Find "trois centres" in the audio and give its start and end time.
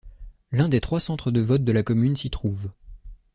0.81-1.29